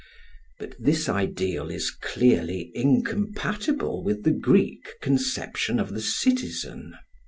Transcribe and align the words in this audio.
But 0.57 0.73
this 0.79 1.07
ideal 1.07 1.69
is 1.69 1.91
clearly 1.91 2.71
incompatible 2.73 4.03
with 4.03 4.23
the 4.23 4.31
Greek 4.31 4.95
conception 4.99 5.79
of 5.79 5.93
the 5.93 6.01
citizen. 6.01 6.95